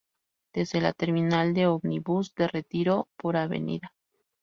Desde 0.51 0.81
la 0.81 0.93
Terminal 0.93 1.53
de 1.53 1.67
Ómnibus 1.67 2.33
de 2.33 2.47
Retiro 2.47 3.07
por 3.17 3.37
Av. 3.37 3.51